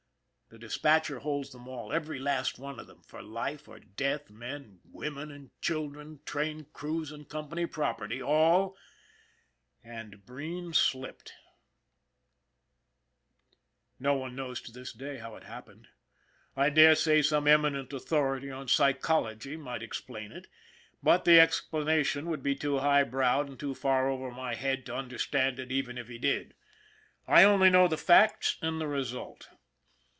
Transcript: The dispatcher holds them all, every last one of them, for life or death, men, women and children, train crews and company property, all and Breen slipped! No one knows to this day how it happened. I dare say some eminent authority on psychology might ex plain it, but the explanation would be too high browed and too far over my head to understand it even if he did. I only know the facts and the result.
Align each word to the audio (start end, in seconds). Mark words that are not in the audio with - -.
The 0.53 0.59
dispatcher 0.59 1.19
holds 1.19 1.53
them 1.53 1.65
all, 1.69 1.93
every 1.93 2.19
last 2.19 2.59
one 2.59 2.77
of 2.77 2.85
them, 2.85 3.01
for 3.03 3.21
life 3.21 3.69
or 3.69 3.79
death, 3.79 4.29
men, 4.29 4.81
women 4.83 5.31
and 5.31 5.49
children, 5.61 6.19
train 6.25 6.65
crews 6.73 7.09
and 7.09 7.29
company 7.29 7.65
property, 7.65 8.21
all 8.21 8.75
and 9.81 10.25
Breen 10.25 10.73
slipped! 10.73 11.31
No 13.97 14.13
one 14.15 14.35
knows 14.35 14.59
to 14.63 14.73
this 14.73 14.91
day 14.91 15.19
how 15.19 15.37
it 15.37 15.45
happened. 15.45 15.87
I 16.57 16.69
dare 16.69 16.95
say 16.95 17.21
some 17.21 17.47
eminent 17.47 17.93
authority 17.93 18.51
on 18.51 18.67
psychology 18.67 19.55
might 19.55 19.81
ex 19.81 20.01
plain 20.01 20.33
it, 20.33 20.47
but 21.01 21.23
the 21.23 21.39
explanation 21.39 22.25
would 22.25 22.43
be 22.43 22.55
too 22.57 22.79
high 22.79 23.03
browed 23.03 23.47
and 23.47 23.57
too 23.57 23.73
far 23.73 24.09
over 24.09 24.29
my 24.31 24.55
head 24.55 24.85
to 24.87 24.95
understand 24.97 25.59
it 25.59 25.71
even 25.71 25.97
if 25.97 26.09
he 26.09 26.17
did. 26.17 26.55
I 27.25 27.45
only 27.45 27.69
know 27.69 27.87
the 27.87 27.95
facts 27.97 28.57
and 28.61 28.81
the 28.81 28.87
result. 28.89 29.47